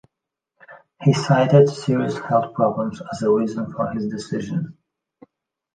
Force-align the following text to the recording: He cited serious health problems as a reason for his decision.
He 1.03 1.13
cited 1.13 1.69
serious 1.69 2.17
health 2.17 2.55
problems 2.55 3.03
as 3.13 3.21
a 3.21 3.29
reason 3.29 3.71
for 3.71 3.91
his 3.91 4.07
decision. 4.07 4.75